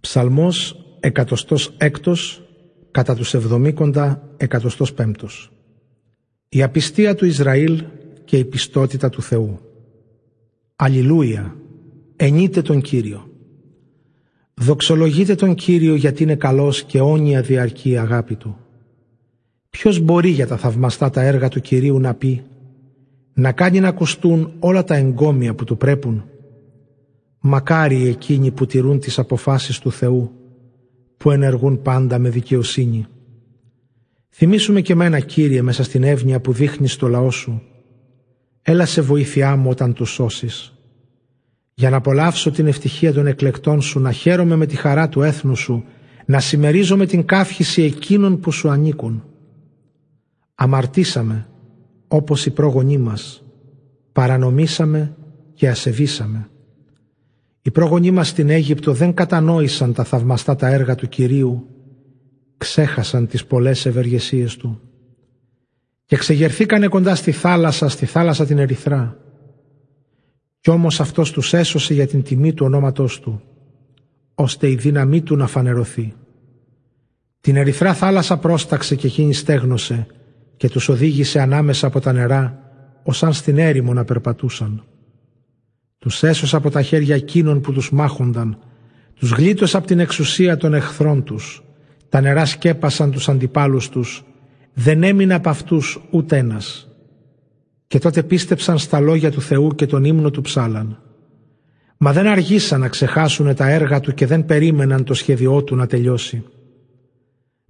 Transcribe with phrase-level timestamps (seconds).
[0.00, 2.42] Ψαλμός εκατοστός έκτος
[2.90, 5.52] κατά τους εβδομήκοντα εκατοστός πέμπτος.
[6.48, 7.84] Η απιστία του Ισραήλ
[8.24, 9.60] και η πιστότητα του Θεού.
[10.76, 11.56] Αλληλούια,
[12.16, 13.30] ενείτε τον Κύριο.
[14.54, 18.56] Δοξολογείτε τον Κύριο γιατί είναι καλός και όνια διαρκεί η αγάπη Του.
[19.70, 22.42] Ποιος μπορεί για τα θαυμαστά τα έργα του Κυρίου να πει,
[23.34, 26.24] να κάνει να ακουστούν όλα τα εγκόμια που Του πρέπουν.
[27.40, 30.32] Μακάρι εκείνοι που τηρούν τις αποφάσεις του Θεού,
[31.16, 33.06] που ενεργούν πάντα με δικαιοσύνη.
[34.28, 37.62] Θυμήσουμε και μένα Κύριε μέσα στην εύνοια που δείχνεις στο λαό Σου.
[38.62, 40.74] Έλα σε βοήθειά μου όταν του σώσεις
[41.80, 45.56] για να απολαύσω την ευτυχία των εκλεκτών σου, να χαίρομαι με τη χαρά του έθνου
[45.56, 45.84] σου,
[46.26, 49.24] να συμμερίζομαι την καύχηση εκείνων που σου ανήκουν.
[50.54, 51.46] Αμαρτήσαμε,
[52.08, 53.42] όπως οι πρόγονοί μας,
[54.12, 55.16] παρανομήσαμε
[55.54, 56.48] και ασεβήσαμε.
[57.70, 61.66] Οι πρόγονοί μας στην Αίγυπτο δεν κατανόησαν τα θαυμαστά τα έργα του Κυρίου,
[62.56, 64.80] ξέχασαν τις πολλές ευεργεσίες Του
[66.04, 69.16] και ξεγερθήκανε κοντά στη θάλασσα, στη θάλασσα την Ερυθρά
[70.60, 73.42] κι όμως αυτός τους έσωσε για την τιμή του ονόματός του,
[74.34, 76.14] ώστε η δύναμή του να φανερωθεί.
[77.40, 80.06] Την ερυθρά θάλασσα πρόσταξε και εκείνη στέγνωσε
[80.56, 84.84] και τους οδήγησε ανάμεσα από τα νερά, ως αν στην έρημο να περπατούσαν.
[86.00, 88.58] Τους έσωσε από τα χέρια εκείνων που τους μάχονταν,
[89.14, 91.62] τους γλίτωσε από την εξουσία των εχθρών τους.
[92.08, 94.24] Τα νερά σκέπασαν τους αντιπάλους τους,
[94.74, 96.88] δεν έμεινε από αυτούς ούτε ένας
[97.86, 101.02] και τότε πίστεψαν στα λόγια του Θεού και τον ύμνο του ψάλαν.
[101.96, 105.86] Μα δεν αργήσαν να ξεχάσουν τα έργα του και δεν περίμεναν το σχέδιό του να
[105.86, 106.44] τελειώσει.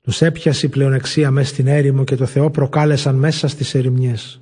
[0.00, 4.40] Τους έπιασε η πλεονεξία μέσα στην έρημο και το Θεό προκάλεσαν μέσα στις ερημιές.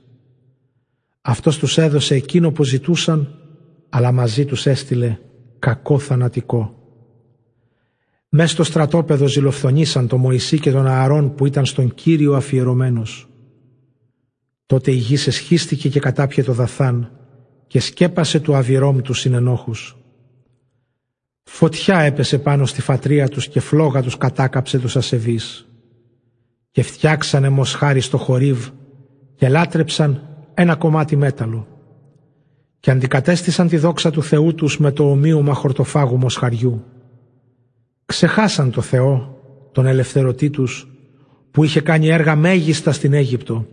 [1.21, 3.44] Αυτός τους έδωσε εκείνο που ζητούσαν,
[3.97, 5.19] αλλά μαζί τους έστειλε
[5.59, 6.75] κακό θανατικό.
[8.29, 13.29] Μες στο στρατόπεδο ζηλοφθονήσαν τον Μωυσή και τον Ααρών που ήταν στον Κύριο αφιερωμένος.
[14.67, 17.11] Τότε η γη σχίστηκε και κατάπιε το δαθάν
[17.67, 19.97] και σκέπασε του αβυρόμ τους συνενόχους.
[21.43, 25.69] Φωτιά έπεσε πάνω στη φατρία τους και φλόγα τους κατάκαψε τους ασεβείς.
[26.71, 28.69] Και φτιάξανε μοσχάρι στο χορίβ
[29.35, 31.74] και λάτρεψαν ένα κομμάτι μέταλλο.
[32.85, 36.85] Και αντικατέστησαν τη δόξα του Θεού τους με το ομοίωμα χορτοφάγου μοσχαριού.
[38.07, 39.39] Ξεχάσαν το Θεό,
[39.73, 40.89] τον ελευθερωτή τους,
[41.51, 43.67] που είχε κάνει έργα μέγιστα στην Αίγυπτο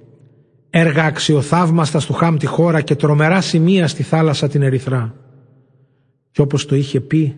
[0.74, 5.16] έργα αξιοθαύμαστα στο Χάμ τη χώρα και τρομερά σημεία στη θάλασσα την Ερυθρά.
[6.32, 7.36] Και όπως το είχε πει,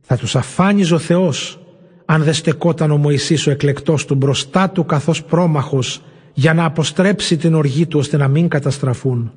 [0.00, 1.60] θα τους αφάνιζε ο Θεός
[2.04, 6.02] αν δεν στεκόταν ο Μωυσής ο εκλεκτός του μπροστά του καθώς πρόμαχος
[6.32, 9.32] για να αποστρέψει την οργή του ώστε να μην καταστραφούν.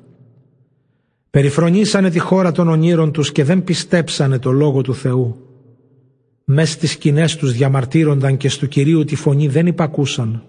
[1.30, 5.36] Περιφρονήσανε τη χώρα των ονείρων τους και δεν πιστέψανε το λόγο του Θεού.
[6.44, 10.44] Μες στις σκηνές τους διαμαρτύρονταν και στο Κυρίου τη φωνή δεν υπακούσαν.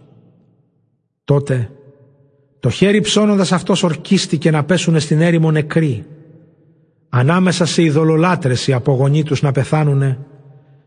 [1.24, 1.70] Τότε
[2.60, 6.06] το χέρι ψώνοντας αυτός ορκίστηκε να πέσουνε στην έρημο νεκροί.
[7.10, 10.26] Ανάμεσα σε ειδωλολάτρες οι απογονοί τους να πεθάνουνε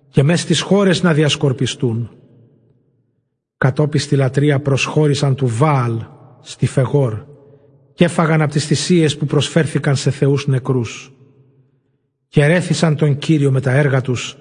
[0.09, 2.11] και μες στις χώρες να διασκορπιστούν.
[3.56, 6.00] Κατόπιστη λατρεία προσχώρησαν του Βάλ
[6.41, 7.25] στη Φεγόρ
[7.94, 11.12] και έφαγαν από τις θυσίες που προσφέρθηκαν σε θεούς νεκρούς.
[12.28, 14.37] Και ρέθησαν τον Κύριο με τα έργα τους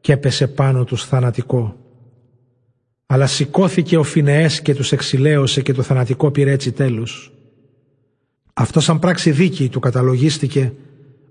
[0.00, 1.76] και έπεσε πάνω τους θανατικό.
[3.06, 7.32] Αλλά σηκώθηκε ο Φινεές και τους εξηλαίωσε και το θανατικό πήρε έτσι τέλος.
[8.54, 10.72] Αυτό σαν πράξη δίκη του καταλογίστηκε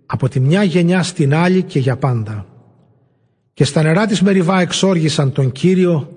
[0.06, 2.46] από τη μια γενιά στην άλλη και για πάντα.
[3.54, 6.10] Και στα νερά της Μεριβά εξόργησαν τον Κύριο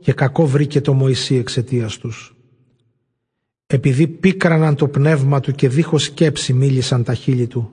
[0.00, 2.34] και κακό βρήκε το Μωυσή εξαιτίας τους.
[3.72, 7.70] Επειδή πίκραναν το πνεύμα του και δίχως σκέψη μίλησαν τα χείλη του.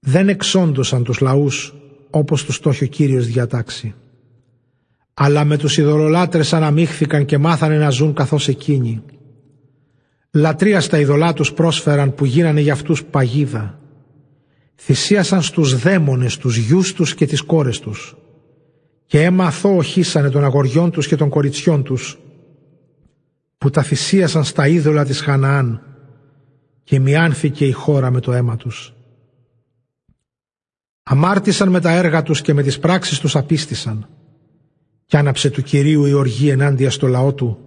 [0.00, 1.74] Δεν εξόντωσαν τους λαούς
[2.10, 3.94] όπως τους το έχει ο Κύριος διατάξει
[5.18, 9.02] αλλά με τους ειδωλολάτρες αναμίχθηκαν και μάθανε να ζουν καθώς εκείνοι.
[10.30, 13.78] Λατρεία στα ειδωλά τους πρόσφεραν που γίνανε για αυτούς παγίδα.
[14.76, 18.16] Θυσίασαν στους δαίμονες τους γιους τους και τις κόρες τους.
[19.06, 22.18] Και αίμα αθώο χύσανε των αγοριών τους και των κοριτσιών τους
[23.58, 25.82] που τα θυσίασαν στα είδωλα της Χαναάν
[26.84, 28.94] και μοιάνθηκε η χώρα με το αίμα τους.
[31.02, 34.08] Αμάρτησαν με τα έργα τους και με τις πράξεις τους απίστησαν
[35.06, 37.58] κι άναψε του Κυρίου η οργή ενάντια στο λαό του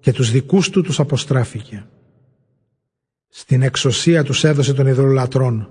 [0.00, 1.84] και τους δικούς του τους αποστράφηκε.
[3.28, 5.70] Στην εξουσία τους έδωσε τον ειδωλολατρών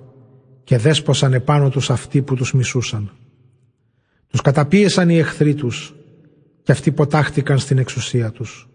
[0.64, 3.12] και δέσποσαν επάνω τους αυτοί που τους μισούσαν.
[4.28, 5.96] Τους καταπίεσαν οι εχθροί τους
[6.64, 8.71] και αυτοί ποτάχτηκαν στην εξουσία τους.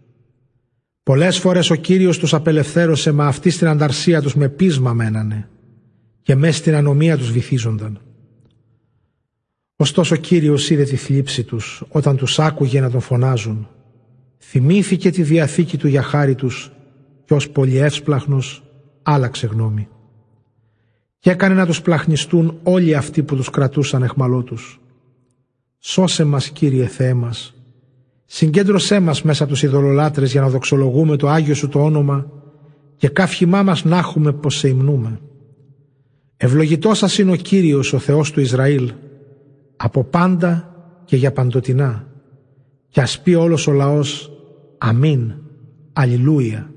[1.07, 5.49] Πολλές φορές ο Κύριος τους απελευθέρωσε μα αυτοί στην ανταρσία τους με πείσμα μένανε
[6.21, 8.01] και μες στην ανομία τους βυθίζονταν.
[9.75, 13.67] Ωστόσο ο Κύριος είδε τη θλίψη τους όταν τους άκουγε να τον φωνάζουν.
[14.37, 16.71] Θυμήθηκε τη διαθήκη του για χάρη τους
[17.25, 18.63] και ως πολυεύσπλαχνος
[19.03, 19.87] άλλαξε γνώμη.
[21.19, 24.79] Και έκανε να τους πλαχνιστούν όλοι αυτοί που τους κρατούσαν εχμαλώτους.
[25.79, 27.56] Σώσε μας Κύριε Θεέ μας.
[28.29, 32.31] Συγκέντρωσέ μας μέσα από τους ειδωλολάτρες για να δοξολογούμε το Άγιο Σου το όνομα
[32.97, 35.19] και καύχημά μας να έχουμε πως σε υμνούμε.
[36.37, 38.91] Ευλογητός σας είναι ο Κύριος ο Θεός του Ισραήλ
[39.77, 40.75] από πάντα
[41.05, 42.07] και για παντοτινά.
[42.89, 44.31] Και ας πει όλος ο λαός
[44.77, 45.33] Αμήν,
[45.93, 46.71] Αλληλούια.